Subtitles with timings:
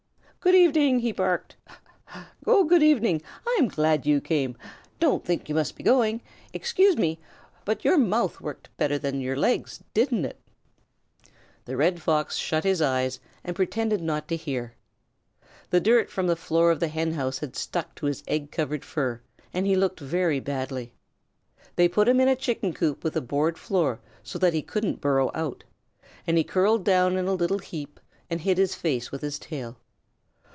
[0.43, 1.55] "Good evening!" he barked.
[2.47, 3.21] "Oh, good evening!
[3.47, 4.57] I'm glad you came.
[4.99, 6.19] Don't think you must be going.
[6.51, 7.19] Excuse me,
[7.63, 10.39] but your mouth worked better than your legs, didn't it?"
[11.65, 14.73] The Red Fox shut his eyes and pretended not to hear.
[15.69, 18.83] The dirt from the floor of the Hen house had stuck to his egg covered
[18.83, 19.21] fur,
[19.53, 20.91] and he looked very badly.
[21.75, 25.01] They put him in a Chicken coop with a board floor, so that he couldn't
[25.01, 25.65] burrow out,
[26.25, 29.77] and he curled down in a little heap and hid his face with his tail.